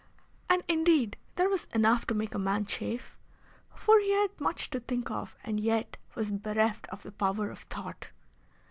[0.49, 3.19] And indeed there was enough to make a man chafe,
[3.75, 7.59] for he had much to think of and yet was bereft of the power of
[7.59, 8.09] thought.